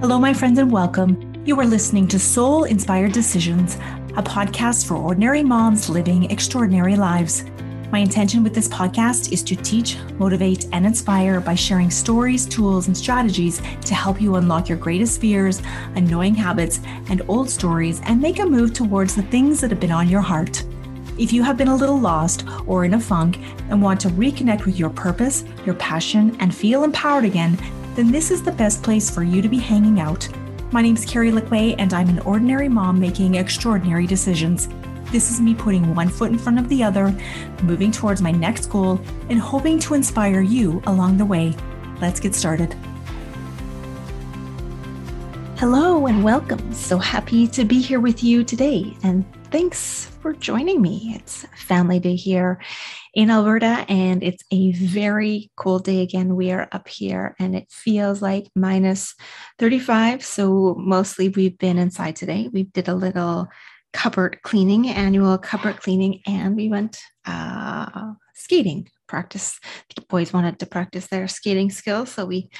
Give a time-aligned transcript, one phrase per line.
[0.00, 1.42] Hello, my friends, and welcome.
[1.44, 3.74] You are listening to Soul Inspired Decisions,
[4.16, 7.44] a podcast for ordinary moms living extraordinary lives.
[7.90, 12.86] My intention with this podcast is to teach, motivate, and inspire by sharing stories, tools,
[12.86, 15.62] and strategies to help you unlock your greatest fears,
[15.96, 16.78] annoying habits,
[17.10, 20.20] and old stories and make a move towards the things that have been on your
[20.20, 20.62] heart.
[21.18, 24.64] If you have been a little lost or in a funk and want to reconnect
[24.64, 27.58] with your purpose, your passion, and feel empowered again,
[27.98, 30.28] then this is the best place for you to be hanging out.
[30.70, 34.68] My name's Carrie Lickway, and I'm an ordinary mom making extraordinary decisions.
[35.10, 37.12] This is me putting one foot in front of the other,
[37.64, 41.56] moving towards my next goal, and hoping to inspire you along the way.
[42.00, 42.72] Let's get started.
[45.56, 46.72] Hello and welcome.
[46.72, 48.96] So happy to be here with you today.
[49.02, 51.14] And thanks for joining me.
[51.16, 52.60] It's Family Day here
[53.14, 56.36] in Alberta, and it's a very cold day again.
[56.36, 59.14] We are up here, and it feels like minus
[59.58, 60.22] 35.
[60.24, 62.50] So, mostly we've been inside today.
[62.52, 63.48] We did a little
[63.92, 69.58] cupboard cleaning, annual cupboard cleaning, and we went uh, skating practice.
[69.96, 72.50] The boys wanted to practice their skating skills, so we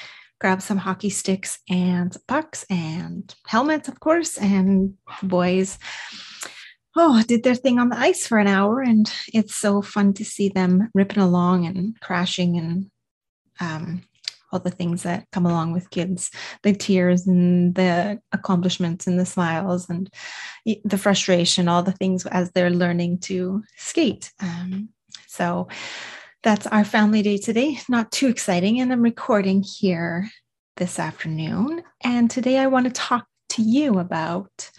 [0.41, 5.77] grabbed some hockey sticks and pucks and helmets, of course, and boys
[6.99, 10.25] oh did their thing on the ice for an hour and it's so fun to
[10.25, 12.91] see them ripping along and crashing and
[13.59, 14.01] um,
[14.51, 16.31] all the things that come along with kids
[16.63, 20.09] the tears and the accomplishments and the smiles and
[20.83, 24.89] the frustration all the things as they're learning to skate um,
[25.27, 25.67] so
[26.41, 27.79] that's our family day today.
[27.89, 28.79] Not too exciting.
[28.79, 30.29] And I'm recording here
[30.77, 31.83] this afternoon.
[32.01, 34.71] And today I want to talk to you about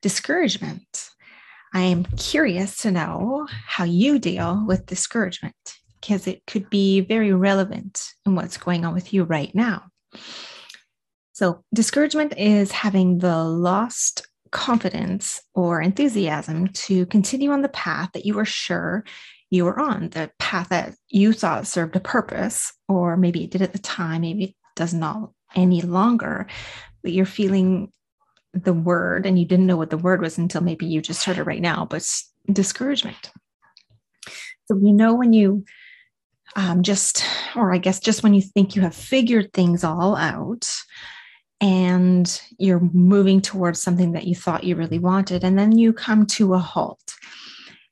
[0.00, 1.10] discouragement.
[1.72, 5.54] I am curious to know how you deal with discouragement
[6.00, 9.84] because it could be very relevant in what's going on with you right now.
[11.32, 18.24] So, discouragement is having the lost confidence or enthusiasm to continue on the path that
[18.24, 19.04] you were sure
[19.50, 23.62] you were on, the path that you thought served a purpose, or maybe it did
[23.62, 26.46] at the time, maybe it does not any longer,
[27.02, 27.90] but you're feeling
[28.64, 31.38] the word and you didn't know what the word was until maybe you just heard
[31.38, 32.06] it right now, but
[32.52, 33.30] discouragement.
[34.66, 35.64] So you know when you
[36.56, 37.24] um, just,
[37.56, 40.68] or I guess just when you think you have figured things all out
[41.60, 46.26] and you're moving towards something that you thought you really wanted, and then you come
[46.26, 47.14] to a halt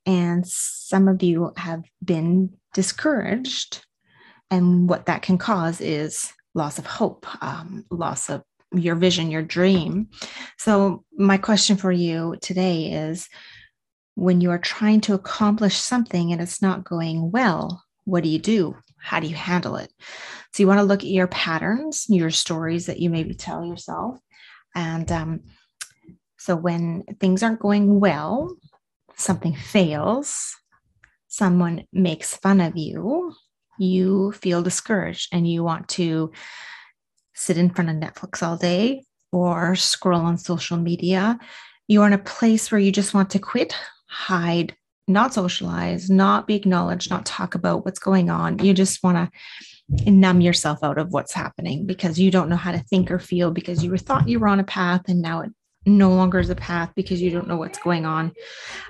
[0.06, 3.84] and some of you have been discouraged.
[4.50, 9.42] And what that can cause is loss of hope, um, loss of your vision, your
[9.42, 10.08] dream.
[10.58, 13.28] So, my question for you today is
[14.14, 18.38] when you are trying to accomplish something and it's not going well, what do you
[18.38, 18.76] do?
[18.98, 19.92] How do you handle it?
[20.52, 24.18] So, you want to look at your patterns, your stories that you maybe tell yourself.
[24.74, 25.40] And um,
[26.38, 28.56] so, when things aren't going well,
[29.16, 30.56] something fails,
[31.28, 33.34] someone makes fun of you,
[33.78, 36.32] you feel discouraged and you want to
[37.36, 41.38] sit in front of Netflix all day or scroll on social media.
[41.86, 43.76] You're in a place where you just want to quit,
[44.08, 44.74] hide,
[45.06, 48.58] not socialize, not be acknowledged, not talk about what's going on.
[48.58, 49.30] You just want
[49.88, 53.20] to numb yourself out of what's happening because you don't know how to think or
[53.20, 55.52] feel because you were thought you were on a path and now it
[55.86, 58.32] no longer is a path because you don't know what's going on.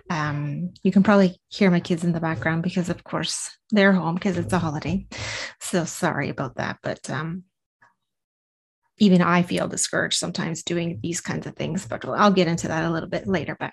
[0.09, 4.15] Um, you can probably hear my kids in the background because, of course, they're home
[4.15, 5.07] because it's a holiday.
[5.61, 6.79] So sorry about that.
[6.83, 7.45] But um,
[8.99, 12.85] even I feel discouraged sometimes doing these kinds of things, but I'll get into that
[12.85, 13.57] a little bit later.
[13.59, 13.73] But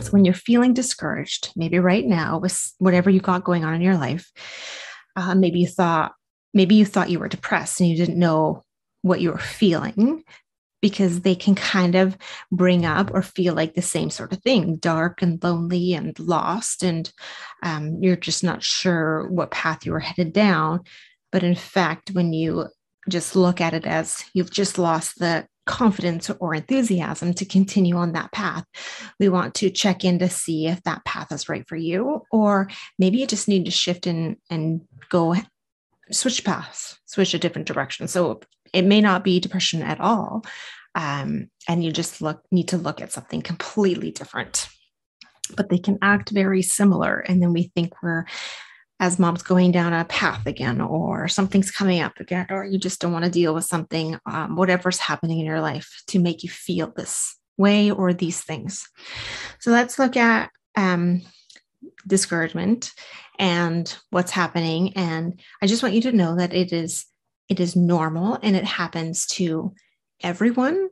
[0.00, 3.80] so when you're feeling discouraged, maybe right now with whatever you got going on in
[3.80, 4.30] your life,
[5.16, 6.12] uh, maybe you thought
[6.54, 8.64] maybe you thought you were depressed and you didn't know
[9.02, 10.24] what you were feeling
[10.80, 12.16] because they can kind of
[12.52, 16.82] bring up or feel like the same sort of thing dark and lonely and lost
[16.82, 17.12] and
[17.62, 20.80] um, you're just not sure what path you were headed down
[21.32, 22.66] but in fact when you
[23.08, 28.12] just look at it as you've just lost the confidence or enthusiasm to continue on
[28.12, 28.64] that path.
[29.20, 32.68] We want to check in to see if that path is right for you or
[32.98, 35.36] maybe you just need to shift in and go
[36.10, 38.08] switch paths switch a different direction.
[38.08, 38.40] So
[38.72, 40.44] it may not be depression at all
[40.94, 44.68] um, and you just look need to look at something completely different.
[45.54, 48.24] But they can act very similar and then we think we're
[49.00, 53.00] as moms going down a path again or something's coming up again or you just
[53.00, 56.48] don't want to deal with something um, whatever's happening in your life to make you
[56.48, 58.88] feel this way or these things.
[59.60, 61.22] So let's look at um,
[62.06, 62.92] discouragement
[63.38, 67.06] and what's happening and i just want you to know that it is
[67.48, 69.72] it is normal and it happens to
[70.22, 70.88] everyone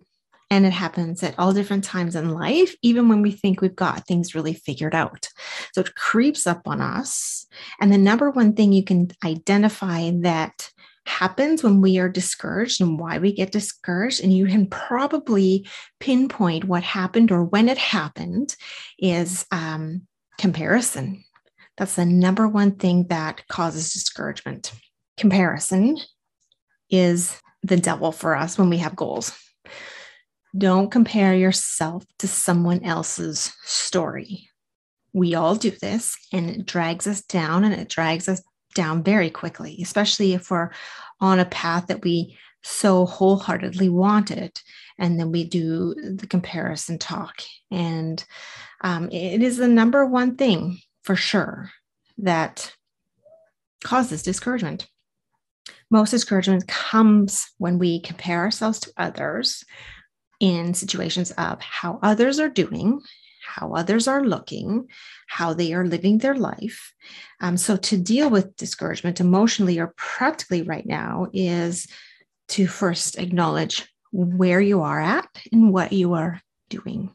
[0.50, 4.06] and it happens at all different times in life, even when we think we've got
[4.06, 5.28] things really figured out.
[5.72, 7.46] So it creeps up on us.
[7.81, 10.70] And the number one thing you can identify that
[11.04, 15.66] happens when we are discouraged and why we get discouraged, and you can probably
[16.00, 18.56] pinpoint what happened or when it happened,
[18.98, 20.02] is um,
[20.38, 21.25] comparison.
[21.76, 24.72] That's the number one thing that causes discouragement.
[25.16, 25.98] Comparison
[26.90, 29.37] is the devil for us when we have goals.
[30.56, 34.49] Don't compare yourself to someone else's story.
[35.12, 38.43] We all do this and it drags us down and it drags us
[38.75, 40.70] down very quickly, especially if we're
[41.20, 44.61] on a path that we so wholeheartedly wanted.
[44.99, 47.43] And then we do the comparison talk.
[47.70, 48.25] And
[48.82, 51.70] um, it is the number one thing for sure
[52.19, 52.75] that
[53.85, 54.87] causes discouragement.
[55.91, 59.64] Most discouragement comes when we compare ourselves to others
[60.40, 63.00] in situations of how others are doing,
[63.44, 64.88] how others are looking,
[65.26, 66.92] how they are living their life.
[67.40, 71.86] Um, so, to deal with discouragement emotionally or practically right now is
[72.48, 77.10] to first acknowledge where you are at and what you are doing.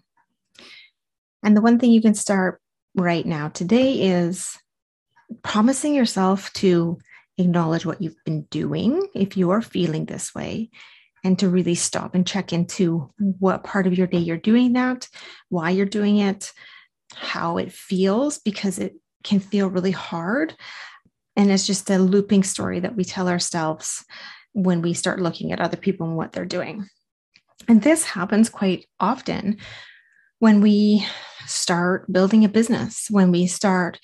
[1.43, 2.61] And the one thing you can start
[2.95, 4.57] right now today is
[5.43, 6.97] promising yourself to
[7.37, 10.69] acknowledge what you've been doing if you are feeling this way
[11.23, 15.07] and to really stop and check into what part of your day you're doing that,
[15.49, 16.51] why you're doing it,
[17.13, 20.55] how it feels, because it can feel really hard.
[21.35, 24.03] And it's just a looping story that we tell ourselves
[24.53, 26.87] when we start looking at other people and what they're doing.
[27.67, 29.57] And this happens quite often
[30.39, 31.05] when we
[31.45, 33.99] start building a business, when we start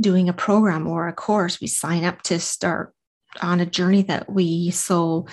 [0.00, 2.94] doing a program or a course, we sign up to start
[3.40, 5.26] on a journey that we so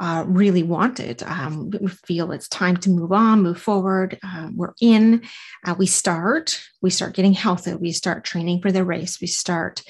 [0.00, 1.22] uh, really wanted.
[1.24, 4.18] Um, we feel it's time to move on, move forward.
[4.24, 5.22] Uh, we're in.
[5.64, 6.58] Uh, we start.
[6.80, 7.74] We start getting healthy.
[7.74, 9.20] We start training for the race.
[9.20, 9.82] We start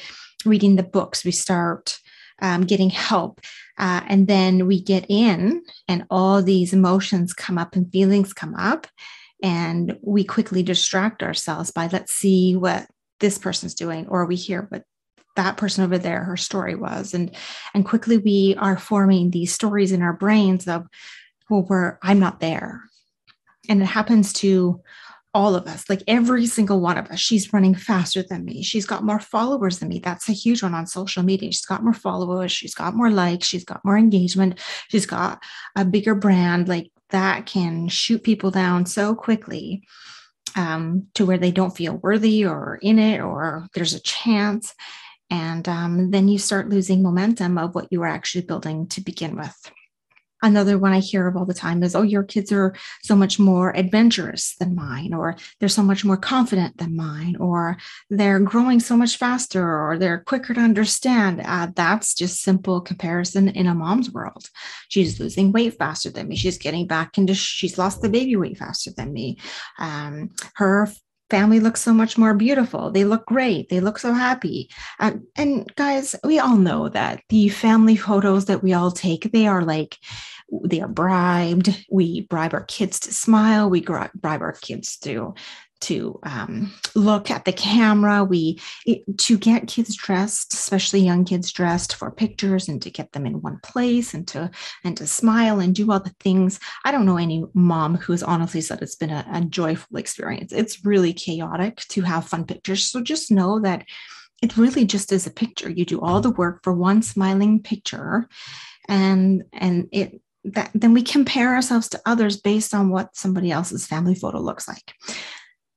[0.45, 1.25] reading the books.
[1.25, 1.99] We start
[2.43, 3.41] um, getting help,
[3.79, 8.55] uh, and then we get in, and all these emotions come up and feelings come
[8.55, 8.87] up,
[9.43, 12.87] and we quickly distract ourselves by let's see what
[13.21, 14.85] this person's doing, or we hear what
[15.37, 17.15] that person over there her story was.
[17.15, 17.35] And
[17.75, 20.87] and quickly we are forming these stories in our brains of
[21.49, 22.82] well we're i'm not there.
[23.69, 24.81] And it happens to
[25.32, 27.21] all of us like every single one of us.
[27.21, 28.62] She's running faster than me.
[28.62, 30.00] She's got more followers than me.
[30.00, 31.53] That's a huge one on social media.
[31.53, 32.50] She's got more followers.
[32.50, 33.47] She's got more likes.
[33.47, 34.59] She's got more engagement.
[34.88, 35.41] She's got
[35.76, 36.69] a bigger brand.
[36.69, 39.85] Like that can shoot people down so quickly
[40.56, 44.75] um, to where they don't feel worthy or in it or there's a chance
[45.31, 49.37] and um, then you start losing momentum of what you were actually building to begin
[49.37, 49.71] with.
[50.43, 53.38] Another one I hear of all the time is, oh, your kids are so much
[53.38, 57.77] more adventurous than mine, or they're so much more confident than mine, or
[58.09, 61.43] they're growing so much faster, or they're quicker to understand.
[61.44, 64.49] Uh, that's just simple comparison in a mom's world.
[64.88, 66.37] She's losing weight faster than me.
[66.37, 69.37] She's getting back into, she's lost the baby weight faster than me.
[69.79, 70.88] Um, her
[71.31, 72.91] family looks so much more beautiful.
[72.91, 73.69] They look great.
[73.69, 74.69] They look so happy.
[74.99, 79.47] Um, and guys, we all know that the family photos that we all take, they
[79.47, 79.97] are like,
[80.64, 81.87] they are bribed.
[81.90, 83.71] We bribe our kids to smile.
[83.71, 85.35] We bribe our kids to
[85.80, 88.25] to um, look at the camera.
[88.25, 93.12] We it, to get kids dressed especially young kids dressed for pictures and to get
[93.12, 94.50] them in one place and to
[94.84, 96.60] and to smile and do all the things.
[96.84, 100.52] I don't know any mom who's honestly said it's been a, a joyful experience.
[100.52, 102.87] It's really chaotic to have fun pictures.
[102.87, 103.84] So just know that
[104.42, 105.68] it really just is a picture.
[105.68, 108.28] You do all the work for one smiling picture
[108.88, 113.87] and and it that then we compare ourselves to others based on what somebody else's
[113.87, 114.94] family photo looks like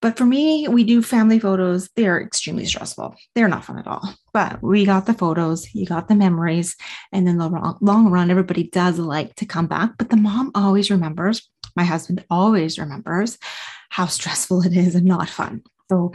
[0.03, 1.89] but for me, we do family photos.
[1.95, 3.15] They're extremely stressful.
[3.35, 4.13] They're not fun at all.
[4.33, 6.75] But we got the photos, you got the memories.
[7.13, 9.91] And then the long, long run, everybody does like to come back.
[9.97, 13.37] But the mom always remembers, my husband always remembers
[13.91, 15.63] how stressful it is and not fun.
[15.89, 16.11] So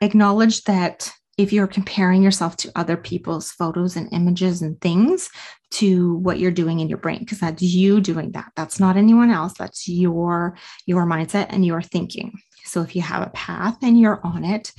[0.00, 5.30] acknowledge that if you're comparing yourself to other people's photos and images and things
[5.70, 9.30] to what you're doing in your brain because that's you doing that that's not anyone
[9.30, 12.32] else that's your your mindset and your thinking
[12.68, 14.72] so if you have a path and you're on it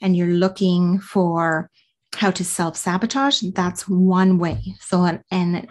[0.00, 1.70] and you're looking for
[2.14, 4.60] how to self sabotage, that's one way.
[4.80, 5.68] So, and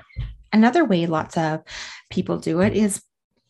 [0.51, 1.61] another way lots of
[2.09, 3.01] people do it is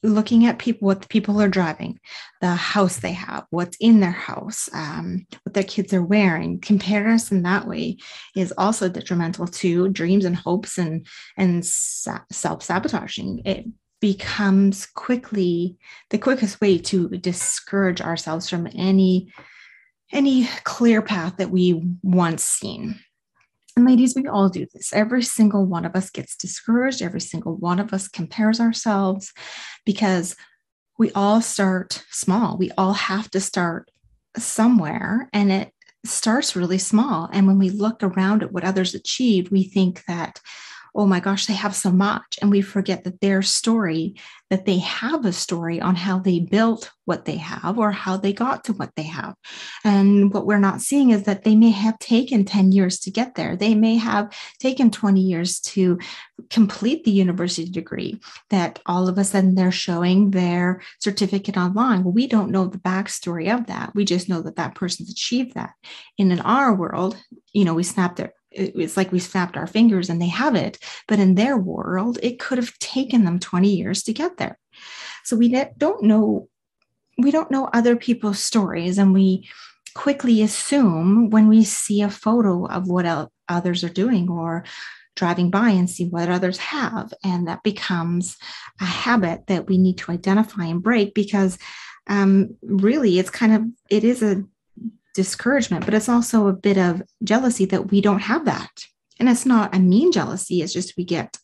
[0.04, 1.98] looking at people what people are driving
[2.42, 7.44] the house they have what's in their house um, what their kids are wearing comparison
[7.44, 7.98] that way
[8.36, 11.08] is also detrimental to dreams and hopes and
[11.38, 13.66] and self-sabotaging it
[14.04, 15.78] becomes quickly
[16.10, 19.32] the quickest way to discourage ourselves from any
[20.12, 23.00] any clear path that we once seen
[23.78, 24.94] and ladies, we all do this.
[24.94, 27.02] Every single one of us gets discouraged.
[27.02, 29.34] Every single one of us compares ourselves
[29.84, 30.36] because
[31.00, 32.56] we all start small.
[32.56, 33.90] We all have to start
[34.38, 35.28] somewhere.
[35.34, 35.72] And it
[36.06, 37.30] starts really small.
[37.34, 40.40] And when we look around at what others achieve, we think that
[40.96, 42.38] oh my gosh, they have so much.
[42.42, 44.16] And we forget that their story,
[44.50, 48.32] that they have a story on how they built what they have or how they
[48.32, 49.34] got to what they have.
[49.84, 53.36] And what we're not seeing is that they may have taken 10 years to get
[53.36, 53.56] there.
[53.56, 55.98] They may have taken 20 years to
[56.50, 58.20] complete the university degree,
[58.52, 62.04] that all of a sudden they're showing their certificate online.
[62.04, 63.94] We don't know the backstory of that.
[63.96, 65.72] We just know that that person's achieved that.
[66.20, 67.18] And in our world,
[67.52, 70.78] you know, we snap their it's like we snapped our fingers and they have it.
[71.08, 74.58] But in their world, it could have taken them 20 years to get there.
[75.24, 76.50] So we don't know,
[77.18, 78.98] we don't know other people's stories.
[78.98, 79.50] And we
[79.96, 84.64] quickly assume when we see a photo of what others are doing or
[85.16, 87.14] driving by and see what others have.
[87.24, 88.38] And that becomes
[88.82, 91.58] a habit that we need to identify and break because
[92.08, 94.44] um, really it's kind of, it is a
[95.14, 98.86] discouragement, but it's also a bit of jealousy that we don't have that.
[99.20, 101.38] And it's not a mean jealousy, it's just we get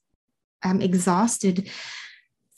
[0.64, 1.70] um, exhausted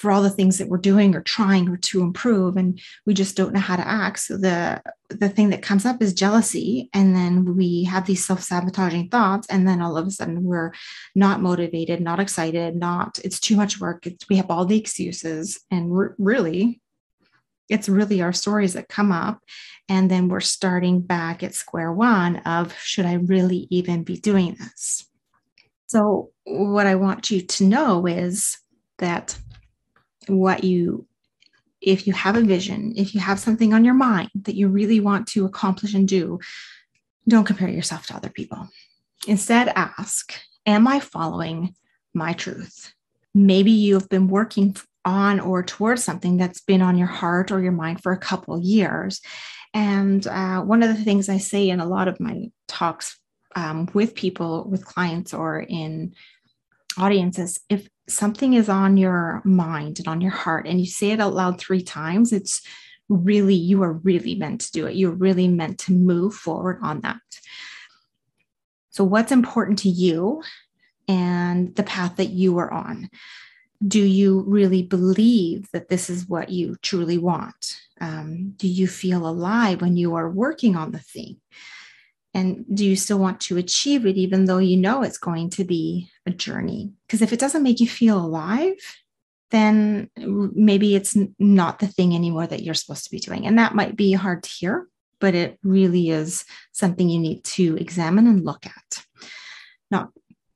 [0.01, 3.37] for all the things that we're doing or trying or to improve and we just
[3.37, 7.15] don't know how to act so the the thing that comes up is jealousy and
[7.15, 10.73] then we have these self-sabotaging thoughts and then all of a sudden we're
[11.13, 15.59] not motivated not excited not it's too much work it's, we have all the excuses
[15.69, 16.80] and really
[17.71, 19.41] it's really our stories that come up
[19.87, 24.55] and then we're starting back at square one of should I really even be doing
[24.59, 25.05] this?
[25.87, 28.57] So, what I want you to know is
[28.99, 29.37] that
[30.27, 31.07] what you,
[31.81, 34.99] if you have a vision, if you have something on your mind that you really
[34.99, 36.39] want to accomplish and do,
[37.27, 38.69] don't compare yourself to other people.
[39.27, 40.33] Instead, ask,
[40.65, 41.75] Am I following
[42.13, 42.93] my truth?
[43.33, 47.61] Maybe you have been working on or towards something that's been on your heart or
[47.61, 49.21] your mind for a couple years
[49.73, 53.17] and uh, one of the things I say in a lot of my talks
[53.55, 56.13] um, with people, with clients, or in
[56.97, 61.21] audiences, if something is on your mind and on your heart and you say it
[61.21, 62.61] out loud three times, it's
[63.07, 64.95] really, you are really meant to do it.
[64.95, 67.17] You're really meant to move forward on that.
[68.89, 70.43] So, what's important to you
[71.07, 73.09] and the path that you are on?
[73.85, 77.77] Do you really believe that this is what you truly want?
[77.99, 81.37] Um, do you feel alive when you are working on the thing?
[82.33, 85.63] And do you still want to achieve it, even though you know it's going to
[85.63, 86.93] be a journey?
[87.05, 88.75] Because if it doesn't make you feel alive,
[89.49, 93.45] then maybe it's not the thing anymore that you're supposed to be doing.
[93.45, 94.87] And that might be hard to hear,
[95.19, 99.05] but it really is something you need to examine and look at.
[99.89, 100.11] Not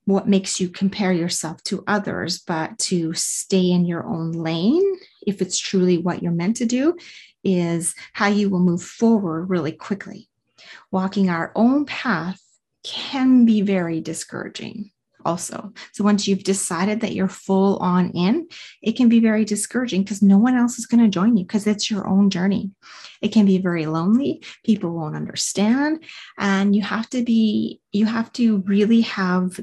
[0.06, 4.84] what makes you compare yourself to others, but to stay in your own lane
[5.26, 6.96] if it's truly what you're meant to do
[7.44, 10.30] is how you will move forward really quickly.
[10.92, 12.42] Walking our own path
[12.84, 14.92] can be very discouraging
[15.26, 15.74] also.
[15.92, 18.48] So once you've decided that you're full on in,
[18.82, 21.66] it can be very discouraging because no one else is going to join you because
[21.66, 22.72] it's your own journey.
[23.22, 24.44] It can be very lonely.
[24.64, 26.04] People won't understand.
[26.38, 29.60] And you have to be, you have to really have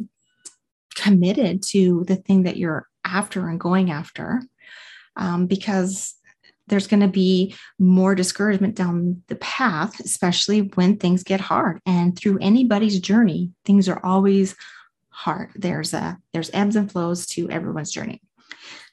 [0.93, 4.43] committed to the thing that you're after and going after
[5.17, 6.15] um, because
[6.69, 11.81] there's going to be more discouragement down the path, especially when things get hard.
[11.85, 14.55] And through anybody's journey, things are always
[15.11, 15.51] hard.
[15.55, 18.23] There's a there's ebbs and flows to everyone's journey.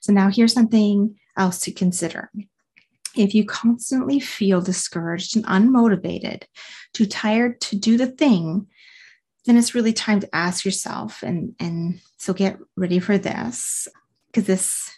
[0.01, 2.31] So now here's something else to consider.
[3.15, 6.43] If you constantly feel discouraged and unmotivated,
[6.93, 8.67] too tired to do the thing,
[9.45, 13.87] then it's really time to ask yourself and and so get ready for this
[14.27, 14.91] because this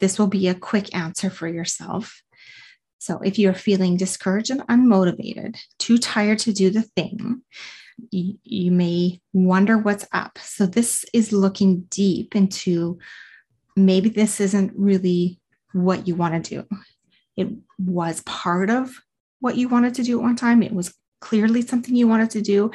[0.00, 2.22] this will be a quick answer for yourself.
[2.98, 7.42] So, if you're feeling discouraged and unmotivated, too tired to do the thing,
[8.10, 10.38] you, you may wonder what's up.
[10.38, 12.98] So, this is looking deep into
[13.76, 15.40] maybe this isn't really
[15.72, 16.76] what you want to do.
[17.36, 18.90] It was part of
[19.40, 22.42] what you wanted to do at one time, it was clearly something you wanted to
[22.42, 22.70] do.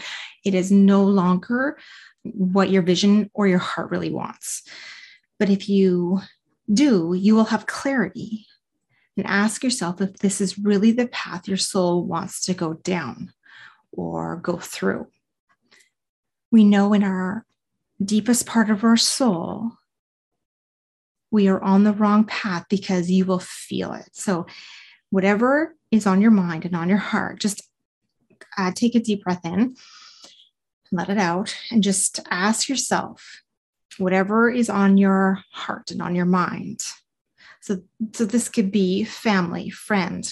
[0.45, 1.77] It is no longer
[2.23, 4.63] what your vision or your heart really wants.
[5.39, 6.21] But if you
[6.71, 8.45] do, you will have clarity
[9.17, 13.31] and ask yourself if this is really the path your soul wants to go down
[13.91, 15.07] or go through.
[16.51, 17.45] We know in our
[18.03, 19.73] deepest part of our soul
[21.33, 24.07] we are on the wrong path because you will feel it.
[24.13, 24.45] So,
[25.09, 27.67] whatever is on your mind and on your heart, just
[28.57, 29.75] uh, take a deep breath in,
[30.91, 33.41] let it out, and just ask yourself
[33.97, 36.81] whatever is on your heart and on your mind.
[37.61, 37.81] So,
[38.13, 40.31] so this could be family, friend,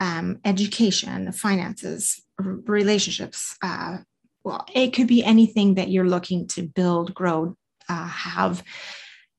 [0.00, 3.56] um, education, finances, r- relationships.
[3.62, 3.98] Uh,
[4.44, 7.56] well, it could be anything that you're looking to build, grow,
[7.88, 8.62] uh, have.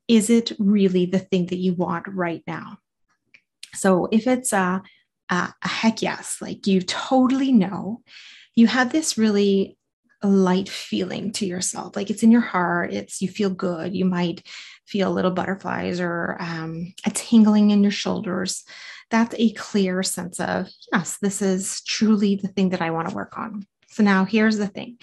[0.08, 2.78] Is it really the thing that you want right now?
[3.74, 4.82] So if it's a,
[5.30, 8.02] a, a heck yes, like you totally know,
[8.56, 9.78] you have this really
[10.24, 11.96] light feeling to yourself.
[11.96, 12.94] Like it's in your heart.
[12.94, 13.94] It's you feel good.
[13.94, 14.48] You might
[14.86, 18.64] feel little butterflies or um, a tingling in your shoulders.
[19.10, 23.16] That's a clear sense of yes this is truly the thing that i want to
[23.16, 23.66] work on.
[23.88, 24.98] So now here's the thing.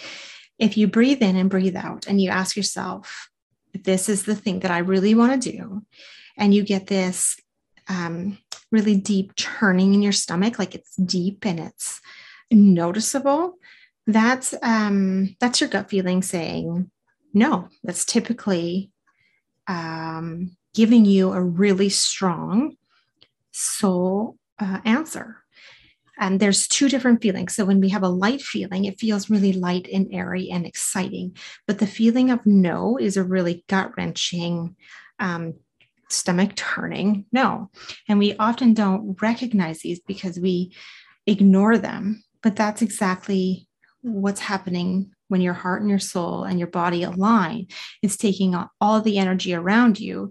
[0.58, 3.28] If you breathe in and breathe out and you ask yourself
[3.72, 5.82] this is the thing that i really want to do
[6.36, 7.38] and you get this
[7.90, 8.38] um,
[8.72, 12.00] really deep churning in your stomach like it's deep and it's
[12.50, 13.58] noticeable
[14.06, 16.90] that's um, that's your gut feeling saying
[17.32, 17.68] no.
[17.82, 18.90] That's typically
[19.66, 22.76] um, giving you a really strong
[23.52, 25.36] soul uh, answer.
[26.18, 27.54] And there's two different feelings.
[27.54, 31.36] So when we have a light feeling, it feels really light and airy and exciting.
[31.66, 34.76] But the feeling of no is a really gut wrenching,
[35.18, 35.54] um,
[36.12, 37.70] stomach turning no.
[38.08, 40.74] And we often don't recognize these because we
[41.26, 42.22] ignore them.
[42.42, 43.68] But that's exactly
[44.02, 47.68] what's happening when your heart and your soul and your body align
[48.02, 50.30] is taking all the energy around you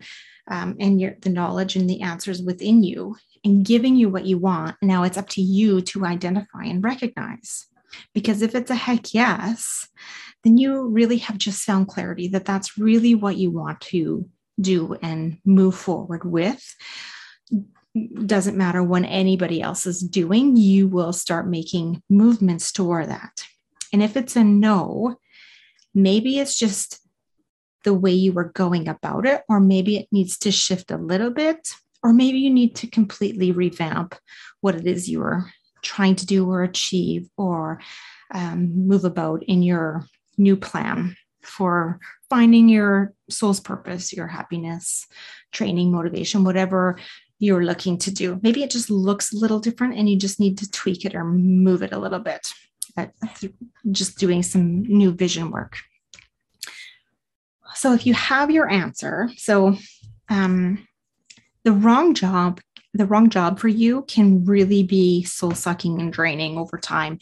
[0.49, 4.37] um, and your, the knowledge and the answers within you and giving you what you
[4.37, 7.67] want now it's up to you to identify and recognize
[8.13, 9.87] because if it's a heck yes
[10.43, 14.27] then you really have just found clarity that that's really what you want to
[14.59, 16.75] do and move forward with.
[18.25, 23.45] Doesn't matter what anybody else is doing you will start making movements toward that.
[23.91, 25.17] And if it's a no,
[25.93, 26.99] maybe it's just
[27.83, 31.31] the way you were going about it, or maybe it needs to shift a little
[31.31, 31.69] bit,
[32.03, 34.15] or maybe you need to completely revamp
[34.61, 37.79] what it is you are trying to do or achieve or
[38.33, 40.05] um, move about in your
[40.37, 41.99] new plan for
[42.29, 45.07] finding your soul's purpose, your happiness,
[45.51, 46.97] training, motivation, whatever
[47.39, 48.39] you're looking to do.
[48.43, 51.23] Maybe it just looks a little different and you just need to tweak it or
[51.23, 52.51] move it a little bit
[53.91, 55.77] just doing some new vision work.
[57.75, 59.77] So if you have your answer, so
[60.27, 60.87] um,
[61.63, 62.59] the wrong job,
[62.93, 67.19] the wrong job for you can really be soul sucking and draining over time.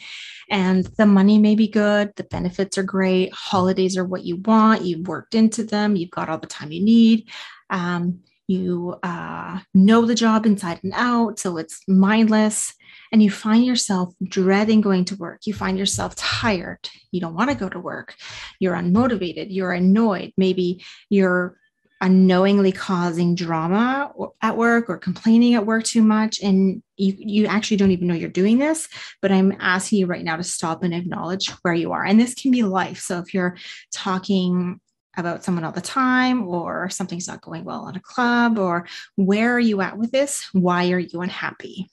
[0.50, 4.84] And the money may be good, the benefits are great, holidays are what you want,
[4.84, 7.30] you've worked into them, you've got all the time you need.
[7.70, 12.74] Um, you uh, know the job inside and out, so it's mindless
[13.12, 15.42] and you find yourself dreading going to work.
[15.46, 16.90] You find yourself tired.
[17.12, 18.16] You don't want to go to work.
[18.60, 19.48] You're unmotivated.
[19.50, 20.34] You're annoyed.
[20.38, 21.58] Maybe you're
[22.02, 27.78] unknowingly causing drama at work or complaining at work too much and you you actually
[27.78, 28.88] don't even know you're doing this
[29.22, 32.04] but i'm asking you right now to stop and acknowledge where you are.
[32.04, 33.00] And this can be life.
[33.00, 33.58] So if you're
[33.92, 34.80] talking
[35.16, 39.54] about someone all the time or something's not going well at a club or where
[39.56, 41.90] are you at with this why are you unhappy?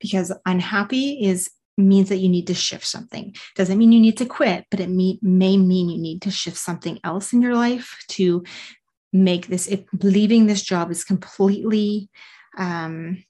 [0.00, 3.34] Because unhappy is means that you need to shift something.
[3.54, 6.58] Doesn't mean you need to quit, but it may, may mean you need to shift
[6.58, 8.44] something else in your life to
[9.12, 12.08] make this, if leaving this job is completely
[12.56, 13.24] um,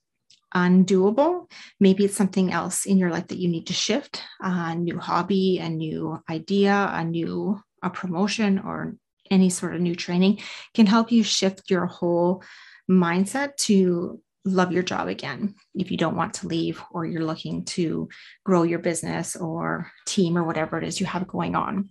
[0.55, 4.99] undoable, maybe it's something else in your life that you need to shift a new
[4.99, 8.95] hobby, a new idea, a new a promotion, or
[9.31, 10.39] any sort of new training
[10.75, 12.43] can help you shift your whole
[12.91, 17.65] mindset to love your job again if you don't want to leave or you're looking
[17.65, 18.09] to
[18.45, 21.91] grow your business or team or whatever it is you have going on.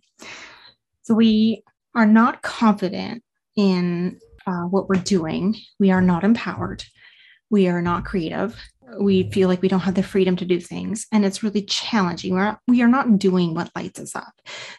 [1.04, 1.64] So we
[1.96, 3.24] are not confident
[3.60, 4.18] in
[4.48, 5.54] uh, what we're doing.
[5.80, 6.86] We are not empowered.
[7.50, 8.56] We are not creative.
[9.00, 12.34] We feel like we don't have the freedom to do things and it's really challenging.
[12.34, 14.34] We're we are not doing what lights us up.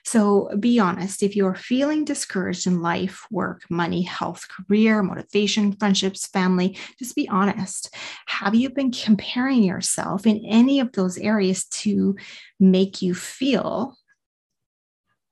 [0.05, 6.27] So be honest if you're feeling discouraged in life work money health career motivation friendships
[6.27, 7.95] family just be honest.
[8.27, 12.17] Have you been comparing yourself in any of those areas to
[12.59, 13.95] make you feel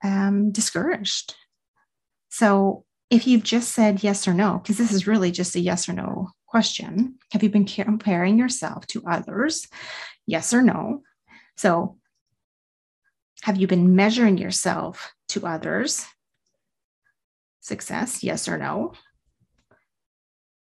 [0.05, 1.35] um, discouraged?
[2.29, 5.89] So if you've just said yes or no because this is really just a yes
[5.89, 9.69] or no question Have you been comparing yourself to others?
[10.27, 11.03] Yes or no?
[11.57, 11.99] So,
[13.43, 16.07] have you been measuring yourself to others?
[17.61, 18.93] Success, yes or no?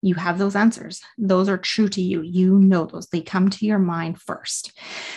[0.01, 1.01] You have those answers.
[1.17, 2.21] Those are true to you.
[2.21, 3.07] You know those.
[3.07, 4.71] They come to your mind first.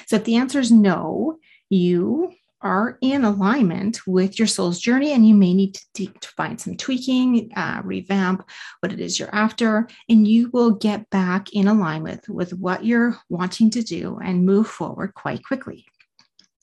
[0.06, 1.38] So if the answer is no,
[1.70, 2.32] you
[2.62, 6.76] are in alignment with your soul's journey, and you may need to, to find some
[6.76, 8.48] tweaking, uh, revamp
[8.80, 13.18] what it is you're after, and you will get back in alignment with what you're
[13.28, 15.84] wanting to do and move forward quite quickly.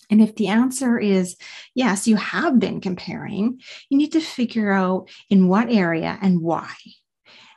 [0.09, 1.35] And if the answer is
[1.75, 6.69] yes, you have been comparing, you need to figure out in what area and why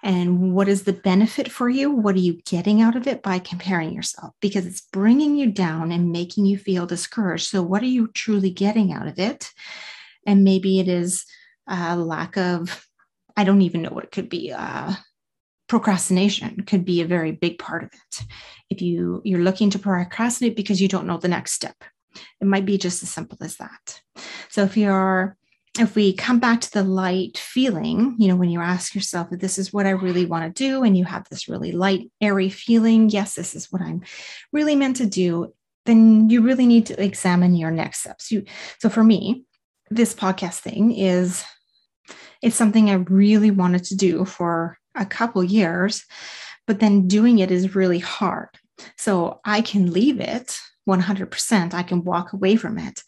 [0.02, 1.90] and what is the benefit for you?
[1.90, 4.34] What are you getting out of it by comparing yourself?
[4.40, 7.48] Because it's bringing you down and making you feel discouraged.
[7.48, 9.50] So, what are you truly getting out of it?
[10.26, 11.24] And maybe it is
[11.68, 12.86] a lack of,
[13.36, 14.52] I don't even know what it could be.
[14.52, 14.94] Uh,
[15.68, 18.24] procrastination could be a very big part of it.
[18.70, 21.76] If you you're looking to procrastinate because you don't know the next step,
[22.40, 24.02] it might be just as simple as that.
[24.48, 25.36] So, if you're
[25.78, 29.40] if we come back to the light feeling, you know, when you ask yourself if
[29.40, 32.50] this is what I really want to do, and you have this really light, airy
[32.50, 34.02] feeling, yes, this is what I'm
[34.52, 35.54] really meant to do,
[35.86, 38.30] then you really need to examine your next steps.
[38.30, 38.44] You,
[38.80, 39.44] so for me,
[39.90, 41.44] this podcast thing is
[42.42, 46.04] it's something I really wanted to do for a couple years,
[46.66, 48.48] but then doing it is really hard.
[48.98, 50.58] So I can leave it
[50.88, 51.72] 100%.
[51.72, 53.02] I can walk away from it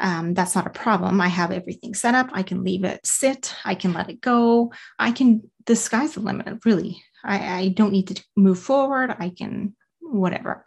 [0.00, 1.20] um, that's not a problem.
[1.20, 2.28] I have everything set up.
[2.32, 3.54] I can leave it sit.
[3.64, 4.72] I can let it go.
[4.98, 7.02] I can, the sky's the limit, really.
[7.24, 9.14] I, I don't need to move forward.
[9.18, 10.64] I can, whatever.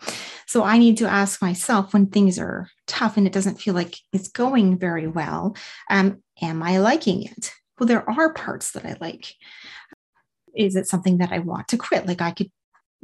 [0.48, 3.98] So I need to ask myself when things are tough and it doesn't feel like
[4.14, 5.56] it's going very well,
[5.90, 7.52] um, am I liking it?
[7.78, 9.34] Well, there are parts that I like.
[10.56, 12.08] Is it something that I want to quit?
[12.08, 12.50] Like I could,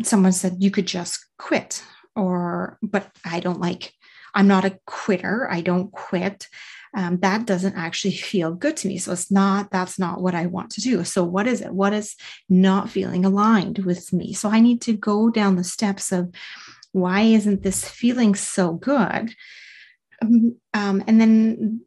[0.03, 1.83] someone said you could just quit,
[2.15, 3.93] or, but I don't like
[4.34, 5.48] I'm not a quitter.
[5.50, 6.48] I don't quit.
[6.96, 8.98] Um, that doesn't actually feel good to me.
[8.98, 11.04] So it's not, that's not what I want to do.
[11.04, 11.74] So what is it?
[11.74, 12.15] What is
[12.50, 14.34] not feeling aligned with me?
[14.34, 16.34] So I need to go down the steps of
[16.91, 19.34] why isn't this feeling so good?
[20.22, 21.82] Um, um and then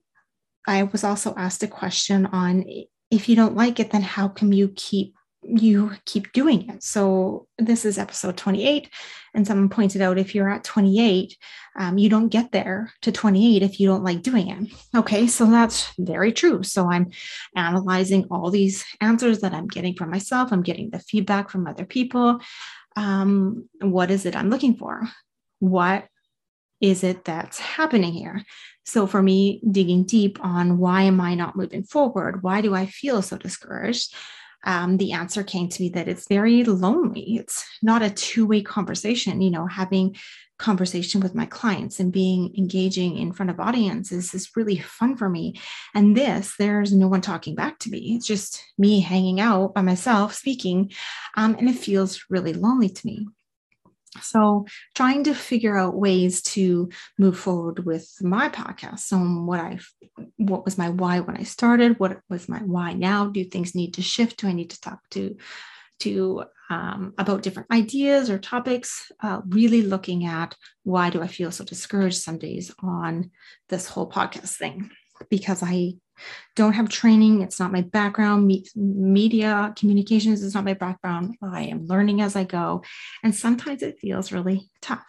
[0.67, 2.65] I was also asked a question on
[3.11, 5.15] if you don't like it, then how can you keep
[5.49, 6.83] you keep doing it.
[6.83, 8.89] So this is episode 28.
[9.35, 11.37] And someone pointed out if you're at 28,
[11.79, 14.73] um, you don't get there to 28 if you don't like doing it.
[14.97, 16.63] Okay, so that's very true.
[16.63, 17.11] So I'm
[17.55, 21.85] analyzing all these answers that I'm getting from myself, I'm getting the feedback from other
[21.85, 22.41] people.
[22.97, 25.03] Um, what is it I'm looking for?
[25.59, 26.07] What
[26.81, 28.43] is it that's happening here?
[28.85, 32.43] So for me, digging deep on why am I not moving forward?
[32.43, 34.15] Why do I feel so discouraged?
[34.67, 37.37] Um, the answer came to me that it's very lonely.
[37.37, 39.41] It's not a two way conversation.
[39.41, 40.17] You know, having
[40.59, 45.29] conversation with my clients and being engaging in front of audiences is really fun for
[45.29, 45.61] me.
[45.95, 48.15] And this, there's no one talking back to me.
[48.17, 50.93] It's just me hanging out by myself speaking.
[51.37, 53.27] Um, and it feels really lonely to me.
[54.23, 56.89] So, trying to figure out ways to
[57.19, 59.01] move forward with my podcast.
[59.01, 59.79] So, what I,
[60.37, 61.99] what was my why when I started?
[61.99, 63.27] What was my why now?
[63.27, 64.39] Do things need to shift?
[64.39, 65.37] Do I need to talk to,
[66.01, 69.11] to um, about different ideas or topics?
[69.23, 73.31] Uh, really looking at why do I feel so discouraged some days on
[73.69, 74.91] this whole podcast thing?
[75.31, 75.95] Because I
[76.55, 77.43] don't have training.
[77.43, 78.47] It's not my background.
[78.47, 81.37] Me- media communications is not my background.
[81.43, 82.83] I am learning as I go.
[83.23, 85.05] And sometimes it feels really tough.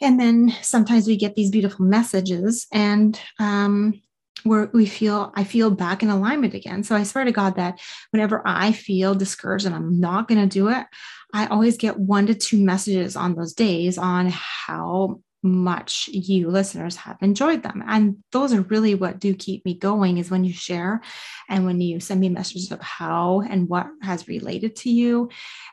[0.00, 4.02] And then sometimes we get these beautiful messages and um,
[4.42, 6.82] where we feel, I feel back in alignment again.
[6.82, 10.46] So I swear to God that whenever I feel discouraged and I'm not going to
[10.46, 10.84] do it,
[11.32, 16.96] I always get one to two messages on those days on how much you listeners
[16.96, 17.84] have enjoyed them.
[17.86, 21.02] And those are really what do keep me going is when you share
[21.48, 25.28] and when you send me messages of how and what has related to you.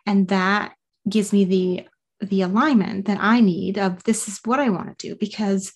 [0.06, 0.74] And that
[1.10, 1.88] gives me the
[2.20, 5.74] the alignment that I need of this is what I want to do because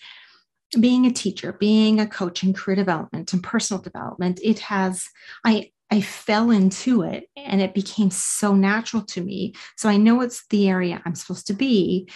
[0.80, 5.08] being a teacher, being a coach in career development and personal development, it has
[5.44, 9.54] I I fell into it and it became so natural to me.
[9.78, 12.10] So I know it's the area I'm supposed to be.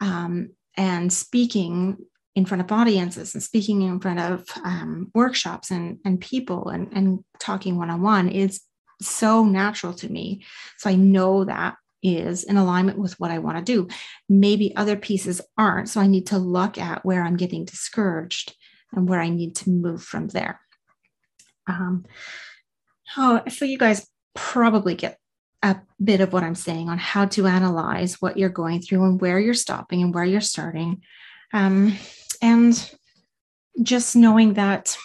[0.00, 1.98] Um, and speaking
[2.36, 6.88] in front of audiences and speaking in front of um, workshops and, and people and,
[6.92, 8.60] and talking one-on-one is
[9.02, 10.44] so natural to me.
[10.78, 13.88] So i know that is in alignment with what i want to do.
[14.28, 18.54] Maybe other pieces aren't so i need to look at where i'm getting discouraged
[18.92, 20.60] and where i need to move from there.
[21.66, 22.06] Um,
[23.16, 25.18] oh, so you guys probably get
[25.62, 29.20] a bit of what I'm saying on how to analyze what you're going through and
[29.20, 31.02] where you're stopping and where you're starting.
[31.52, 31.96] Um,
[32.40, 32.96] and
[33.82, 34.96] just knowing that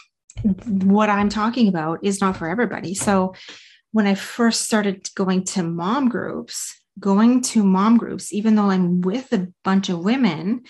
[0.43, 2.93] what I'm talking about is not for everybody.
[2.93, 3.33] So,
[3.91, 9.01] when I first started going to mom groups, going to mom groups, even though I'm
[9.01, 10.63] with a bunch of women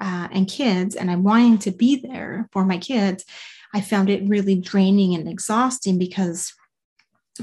[0.00, 3.24] uh, and kids and I'm wanting to be there for my kids,
[3.74, 6.54] I found it really draining and exhausting because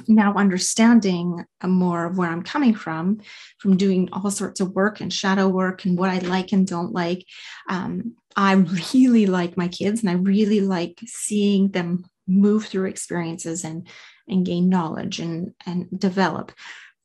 [0.07, 3.19] now understanding more of where I'm coming from,
[3.59, 6.93] from doing all sorts of work and shadow work and what I like and don't
[6.93, 7.25] like,
[7.69, 8.53] um, I
[8.93, 13.87] really like my kids and I really like seeing them move through experiences and
[14.29, 16.51] and gain knowledge and and develop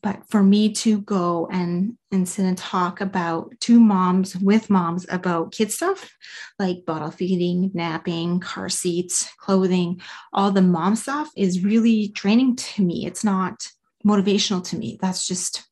[0.03, 5.07] but for me to go and and sit and talk about two moms with moms
[5.09, 6.11] about kid stuff
[6.59, 10.01] like bottle feeding napping car seats clothing
[10.33, 13.07] all the mom stuff is really draining to me.
[13.07, 13.69] It's not
[14.07, 14.99] motivational to me.
[15.01, 15.69] That's just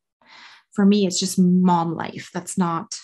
[0.72, 2.30] for me it's just mom life.
[2.32, 2.98] That's not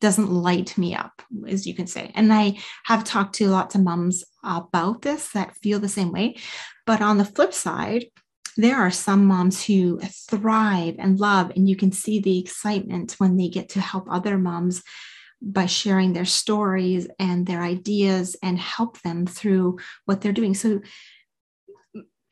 [0.00, 2.12] doesn't light me up as you can say.
[2.14, 6.36] And i have talked to lots of moms about this that feel the same way.
[6.84, 8.06] But on the flip side
[8.56, 13.36] there are some moms who thrive and love, and you can see the excitement when
[13.36, 14.82] they get to help other moms
[15.42, 20.54] by sharing their stories and their ideas and help them through what they're doing.
[20.54, 20.80] So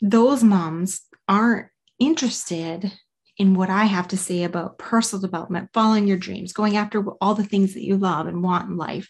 [0.00, 2.92] those moms aren't interested
[3.36, 7.34] in what I have to say about personal development, following your dreams, going after all
[7.34, 9.08] the things that you love and want in life.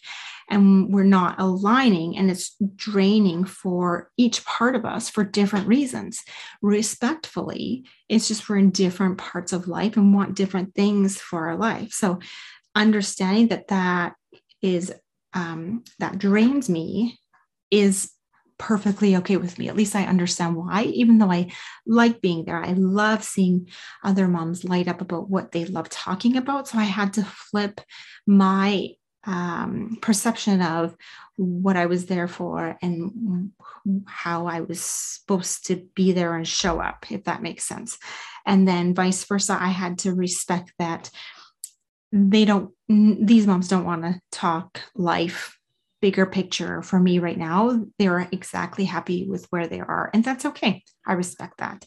[0.51, 6.23] And we're not aligning, and it's draining for each part of us for different reasons.
[6.63, 11.57] Respectfully, it's just we're in different parts of life and want different things for our
[11.57, 11.93] life.
[11.93, 12.19] So,
[12.75, 14.15] understanding that that
[14.63, 14.93] is
[15.33, 17.19] um, that drains me
[17.71, 18.11] is
[18.59, 19.69] perfectly okay with me.
[19.69, 21.51] At least I understand why, even though I
[21.87, 22.63] like being there.
[22.63, 23.69] I love seeing
[24.03, 26.69] other moms light up about what they love talking about.
[26.69, 27.81] So I had to flip
[28.27, 28.91] my
[29.27, 30.97] um, perception of
[31.37, 33.51] what I was there for and
[34.07, 37.99] how I was supposed to be there and show up, if that makes sense.
[38.47, 41.11] And then vice versa, I had to respect that
[42.13, 45.59] they don't, these moms don't want to talk life
[46.05, 50.11] bigger picture for me right now, they're exactly happy with where they are.
[50.13, 50.83] And that's okay.
[51.07, 51.87] I respect that.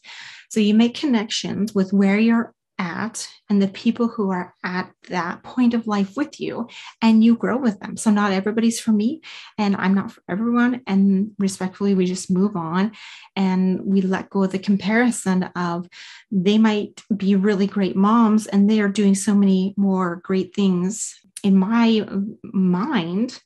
[0.50, 5.44] So you make connections with where you're at and the people who are at that
[5.44, 6.68] point of life with you
[7.02, 7.98] and you grow with them.
[7.98, 9.22] So not everybody's for me
[9.58, 12.92] and I'm not for everyone and respectfully we just move on
[13.36, 15.88] and we let go of the comparison of
[16.32, 21.20] they might be really great moms and they are doing so many more great things
[21.44, 22.08] in my
[22.44, 23.42] mind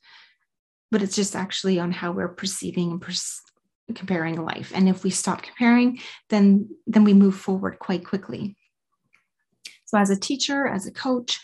[0.90, 3.40] but it's just actually on how we're perceiving and pers-
[3.94, 4.72] comparing life.
[4.74, 8.56] And if we stop comparing, then then we move forward quite quickly.
[9.92, 11.38] So as a teacher, as a coach,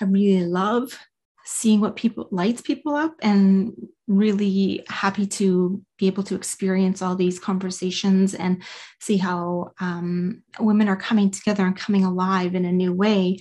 [0.00, 0.98] I really love
[1.44, 3.74] seeing what people lights people up and
[4.08, 8.62] really happy to be able to experience all these conversations and
[8.98, 13.36] see how um, women are coming together and coming alive in a new way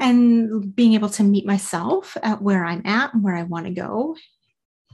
[0.00, 3.72] and being able to meet myself at where i'm at and where i want to
[3.72, 4.16] go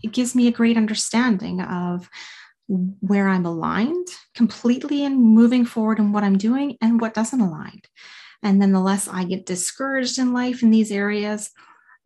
[0.02, 2.10] it gives me a great understanding of
[3.00, 7.80] where I'm aligned completely and moving forward in what I'm doing and what doesn't align.
[8.42, 11.50] And then the less I get discouraged in life in these areas,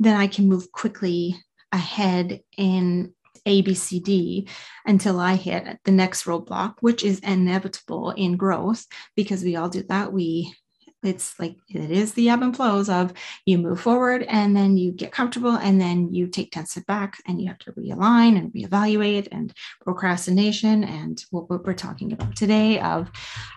[0.00, 1.36] then I can move quickly
[1.72, 3.14] ahead in
[3.46, 4.48] ABCD
[4.86, 9.82] until I hit the next roadblock, which is inevitable in growth because we all do
[9.88, 10.12] that.
[10.12, 10.54] We
[11.04, 13.12] it's like it is the ebb and flows of
[13.46, 17.16] you move forward and then you get comfortable and then you take 10 steps back
[17.26, 22.80] and you have to realign and reevaluate and procrastination and what, we're talking about today
[22.80, 23.10] of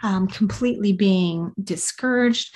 [0.04, 2.54] um, completely being discouraged.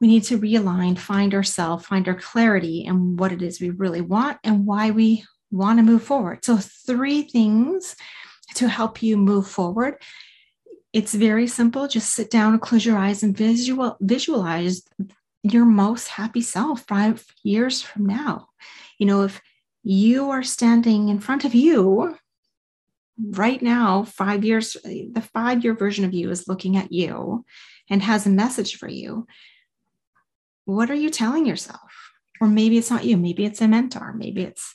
[0.00, 4.00] We need to realign find ourselves find our clarity and what it is we really
[4.00, 6.44] want and why we want to move forward.
[6.44, 7.96] So three things
[8.54, 9.96] to help you move forward
[10.96, 11.86] it's very simple.
[11.86, 14.82] Just sit down and close your eyes and visual visualize
[15.42, 18.48] your most happy self five years from now.
[18.98, 19.42] You know, if
[19.82, 22.16] you are standing in front of you
[23.18, 27.44] right now, five years, the five year version of you is looking at you
[27.90, 29.26] and has a message for you.
[30.64, 31.92] What are you telling yourself?
[32.40, 34.74] Or maybe it's not you, maybe it's a mentor, maybe it's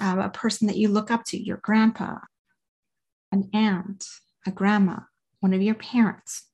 [0.00, 2.16] uh, a person that you look up to, your grandpa,
[3.30, 4.06] an aunt,
[4.46, 5.00] a grandma,
[5.44, 6.48] one of your parents,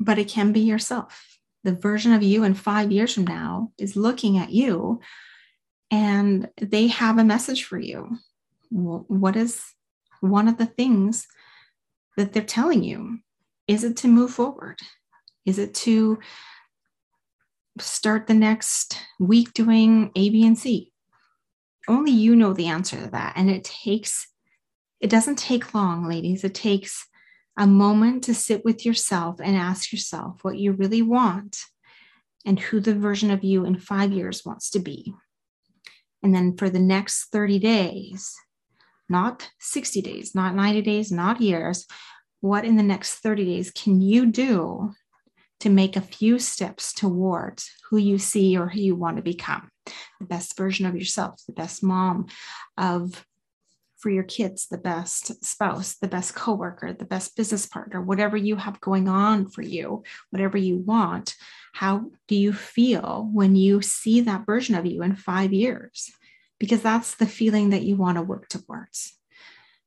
[0.00, 1.38] but it can be yourself.
[1.62, 4.98] The version of you in five years from now is looking at you
[5.88, 8.18] and they have a message for you.
[8.70, 9.62] What is
[10.20, 11.28] one of the things
[12.16, 13.20] that they're telling you?
[13.68, 14.80] Is it to move forward?
[15.46, 16.18] Is it to
[17.78, 20.90] start the next week doing A, B, and C?
[21.86, 23.34] Only you know the answer to that.
[23.36, 24.26] And it takes,
[24.98, 26.42] it doesn't take long, ladies.
[26.42, 27.06] It takes
[27.56, 31.58] a moment to sit with yourself and ask yourself what you really want
[32.44, 35.12] and who the version of you in five years wants to be.
[36.22, 38.34] And then for the next 30 days,
[39.08, 41.86] not 60 days, not 90 days, not years,
[42.40, 44.92] what in the next 30 days can you do
[45.60, 49.68] to make a few steps towards who you see or who you want to become?
[50.20, 52.26] The best version of yourself, the best mom
[52.76, 53.24] of
[54.02, 58.56] for your kids, the best spouse, the best coworker, the best business partner, whatever you
[58.56, 61.36] have going on for you, whatever you want.
[61.72, 66.10] How do you feel when you see that version of you in five years?
[66.58, 69.16] Because that's the feeling that you want to work towards.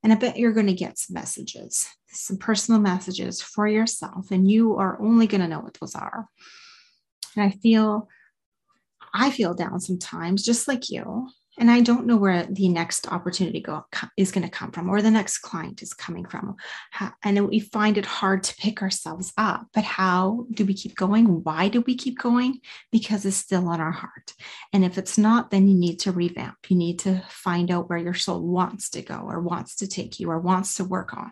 [0.01, 4.49] And I bet you're going to get some messages, some personal messages for yourself, and
[4.49, 6.27] you are only going to know what those are.
[7.35, 8.07] And I feel,
[9.13, 13.61] I feel down sometimes, just like you and i don't know where the next opportunity
[13.61, 13.85] go,
[14.17, 16.55] is going to come from or the next client is coming from.
[17.23, 21.43] And we find it hard to pick ourselves up but how do we keep going?
[21.43, 22.59] Why do we keep going?
[22.91, 24.33] Because it's still on our heart.
[24.73, 26.57] And if it's not then you need to revamp.
[26.69, 30.19] You need to find out where your soul wants to go or wants to take
[30.19, 31.31] you or wants to work on.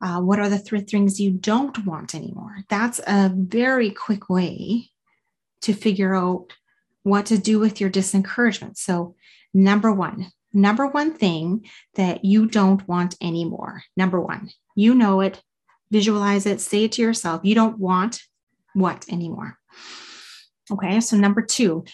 [0.00, 2.58] Uh, what are the three things you don't want anymore?
[2.68, 4.90] That's a very quick way
[5.62, 6.52] to figure out
[7.08, 8.78] what to do with your disencouragement.
[8.78, 9.16] So,
[9.52, 13.82] number one, number one thing that you don't want anymore.
[13.96, 15.42] Number one, you know it,
[15.90, 17.40] visualize it, say it to yourself.
[17.44, 18.22] You don't want
[18.74, 19.58] what anymore.
[20.70, 21.84] Okay, so number two,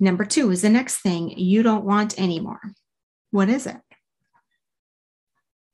[0.00, 2.60] number two is the next thing you don't want anymore.
[3.30, 3.76] What is it?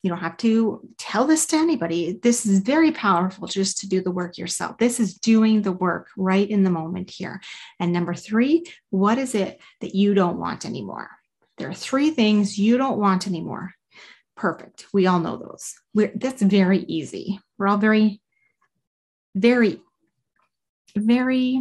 [0.02, 2.18] You don't have to tell this to anybody.
[2.22, 4.78] This is very powerful just to do the work yourself.
[4.78, 7.40] This is doing the work right in the moment here.
[7.78, 11.10] And number three, what is it that you don't want anymore?
[11.58, 13.74] There are three things you don't want anymore.
[14.36, 14.86] Perfect.
[14.94, 15.74] We all know those.
[15.92, 17.38] We're, that's very easy.
[17.58, 18.22] We're all very,
[19.34, 19.82] very,
[20.96, 21.60] very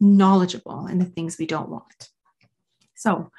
[0.00, 2.10] knowledgeable in the things we don't want.
[2.94, 3.30] So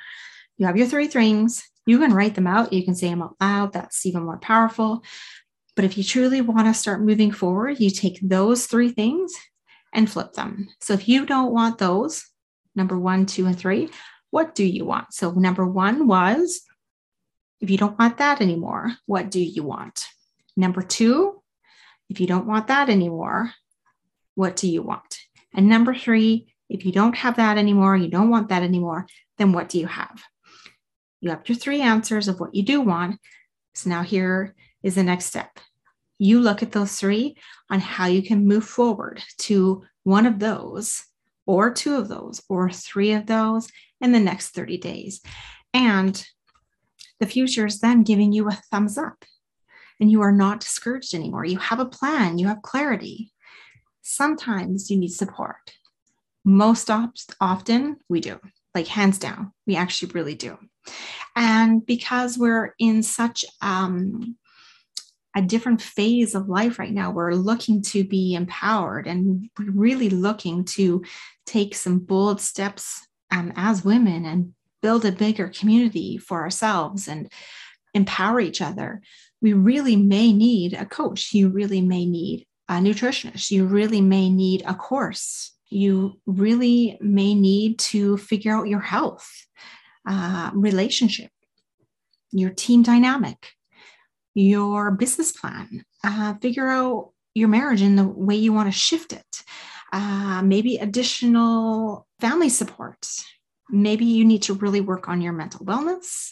[0.57, 1.63] you have your three things.
[1.85, 3.73] You can write them out, you can say them out loud.
[3.73, 5.03] That's even more powerful.
[5.75, 9.33] But if you truly want to start moving forward, you take those three things
[9.93, 10.69] and flip them.
[10.81, 12.25] So if you don't want those,
[12.75, 13.89] number one, two, and three,
[14.31, 15.13] what do you want?
[15.13, 16.61] So number one was
[17.61, 20.07] if you don't want that anymore, what do you want?
[20.57, 21.41] Number two,
[22.09, 23.51] if you don't want that anymore,
[24.35, 25.19] what do you want?
[25.53, 29.53] And number three, if you don't have that anymore, you don't want that anymore, then
[29.53, 30.23] what do you have?
[31.21, 33.19] You have your three answers of what you do want.
[33.73, 35.59] So now here is the next step.
[36.17, 37.37] You look at those three
[37.69, 41.03] on how you can move forward to one of those,
[41.45, 43.67] or two of those, or three of those
[44.01, 45.21] in the next 30 days.
[45.73, 46.25] And
[47.19, 49.25] the future is then giving you a thumbs up,
[49.99, 51.45] and you are not discouraged anymore.
[51.45, 53.31] You have a plan, you have clarity.
[54.01, 55.73] Sometimes you need support.
[56.43, 56.89] Most
[57.41, 58.39] often, we do,
[58.75, 60.57] like hands down, we actually really do.
[61.35, 64.35] And because we're in such um,
[65.35, 70.65] a different phase of life right now, we're looking to be empowered and really looking
[70.65, 71.03] to
[71.45, 77.31] take some bold steps um, as women and build a bigger community for ourselves and
[77.93, 79.01] empower each other.
[79.41, 81.33] We really may need a coach.
[81.33, 83.51] You really may need a nutritionist.
[83.51, 85.54] You really may need a course.
[85.69, 89.29] You really may need to figure out your health
[90.07, 91.31] uh, relationship,
[92.31, 93.51] your team dynamic,
[94.33, 99.13] your business plan, uh, figure out your marriage and the way you want to shift
[99.13, 99.43] it.
[99.91, 103.07] Uh, maybe additional family support.
[103.69, 106.31] Maybe you need to really work on your mental wellness.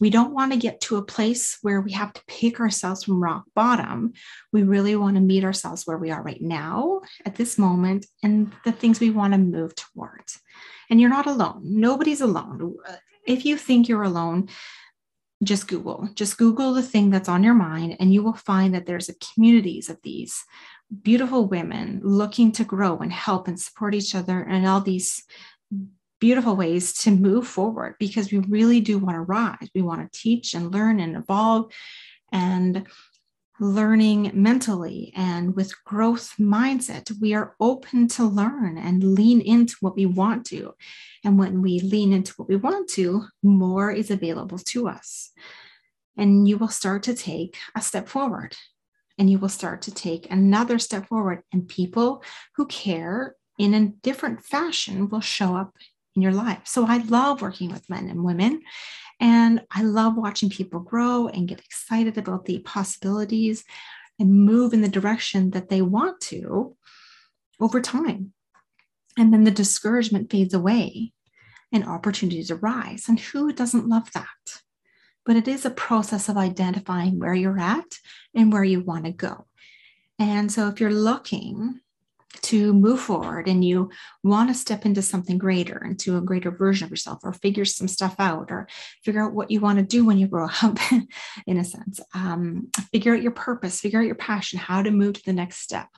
[0.00, 3.22] We don't want to get to a place where we have to pick ourselves from
[3.22, 4.12] rock bottom.
[4.52, 8.52] We really want to meet ourselves where we are right now at this moment and
[8.64, 10.40] the things we want to move towards.
[10.90, 11.62] And you're not alone.
[11.64, 12.76] Nobody's alone.
[13.26, 14.48] If you think you're alone,
[15.42, 18.86] just Google, just Google the thing that's on your mind, and you will find that
[18.86, 20.42] there's a communities of these
[21.02, 25.24] beautiful women looking to grow and help and support each other and all these
[26.24, 29.68] beautiful ways to move forward because we really do want to rise.
[29.74, 31.70] We want to teach and learn and evolve.
[32.32, 32.86] And
[33.60, 39.96] learning mentally and with growth mindset, we are open to learn and lean into what
[39.96, 40.74] we want to.
[41.24, 45.30] And when we lean into what we want to, more is available to us.
[46.16, 48.56] And you will start to take a step forward
[49.18, 51.42] and you will start to take another step forward.
[51.52, 52.24] And people
[52.56, 55.74] who care in a different fashion will show up
[56.14, 56.62] in your life.
[56.64, 58.62] So I love working with men and women
[59.20, 63.64] and I love watching people grow and get excited about the possibilities.
[64.18, 66.76] and move in the direction that they want to
[67.60, 68.32] over time.
[69.16, 71.12] And then the discouragement fades away
[71.72, 73.08] and opportunities arise.
[73.08, 74.62] And who doesn't love that?
[75.24, 77.98] But it is a process of identifying where you're at
[78.34, 79.46] and where you want to go.
[80.18, 81.80] And so if you're looking
[82.42, 83.90] to move forward and you
[84.22, 87.88] want to step into something greater, into a greater version of yourself, or figure some
[87.88, 88.68] stuff out, or
[89.02, 90.78] figure out what you want to do when you grow up,
[91.46, 95.14] in a sense, um, figure out your purpose, figure out your passion, how to move
[95.14, 95.88] to the next step,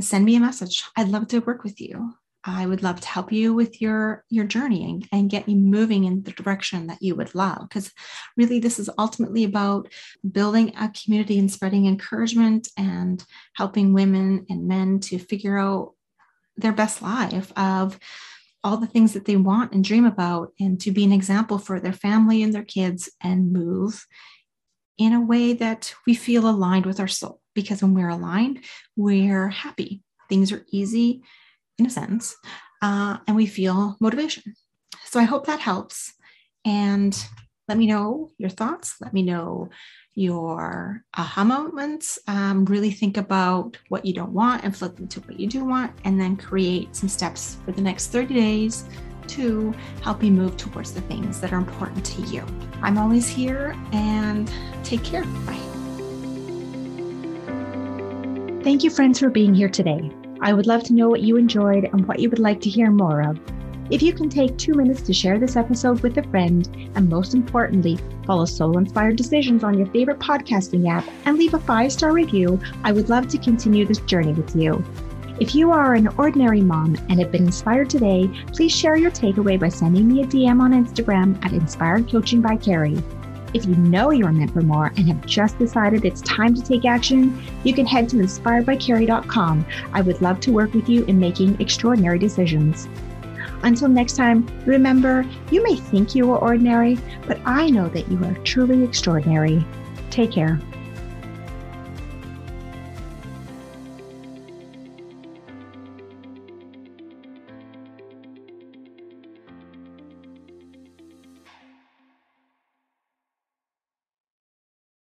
[0.00, 0.84] send me a message.
[0.96, 2.14] I'd love to work with you.
[2.44, 6.04] I would love to help you with your your journey and, and get you moving
[6.04, 7.68] in the direction that you would love.
[7.68, 7.92] Because
[8.36, 9.92] really, this is ultimately about
[10.28, 13.24] building a community and spreading encouragement and
[13.54, 15.92] helping women and men to figure out
[16.56, 17.98] their best life of
[18.64, 21.80] all the things that they want and dream about, and to be an example for
[21.80, 24.06] their family and their kids and move
[24.98, 27.40] in a way that we feel aligned with our soul.
[27.54, 28.64] Because when we're aligned,
[28.96, 30.02] we're happy.
[30.28, 31.22] Things are easy
[31.82, 32.36] in a sense,
[32.80, 34.54] uh, and we feel motivation.
[35.04, 36.12] So I hope that helps.
[36.64, 37.16] And
[37.68, 38.96] let me know your thoughts.
[39.00, 39.68] Let me know
[40.14, 42.18] your aha moments.
[42.28, 45.92] Um, really think about what you don't want and flip into what you do want,
[46.04, 48.84] and then create some steps for the next 30 days
[49.28, 49.72] to
[50.02, 52.44] help you move towards the things that are important to you.
[52.82, 54.50] I'm always here and
[54.84, 55.24] take care.
[55.24, 55.58] Bye.
[58.62, 60.12] Thank you, friends, for being here today.
[60.42, 62.90] I would love to know what you enjoyed and what you would like to hear
[62.90, 63.38] more of.
[63.90, 67.32] If you can take two minutes to share this episode with a friend, and most
[67.32, 72.12] importantly, follow Soul Inspired Decisions on your favorite podcasting app and leave a five star
[72.12, 74.84] review, I would love to continue this journey with you.
[75.38, 79.60] If you are an ordinary mom and have been inspired today, please share your takeaway
[79.60, 83.00] by sending me a DM on Instagram at Inspired Coaching by Carrie.
[83.54, 86.62] If you know you are meant for more and have just decided it's time to
[86.62, 89.66] take action, you can head to inspiredbycarrie.com.
[89.92, 92.88] I would love to work with you in making extraordinary decisions.
[93.62, 98.24] Until next time, remember, you may think you are ordinary, but I know that you
[98.24, 99.64] are truly extraordinary.
[100.10, 100.60] Take care.